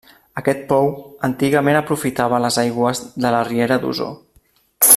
Aquest 0.41 0.61
pou 0.69 0.87
antigament 1.27 1.77
aprofitava 1.81 2.39
les 2.47 2.57
aigües 2.63 3.03
de 3.27 3.35
la 3.37 3.43
riera 3.51 3.79
d'Osor. 3.85 4.17